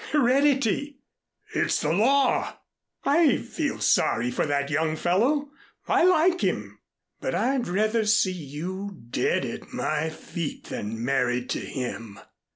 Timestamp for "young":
4.71-4.95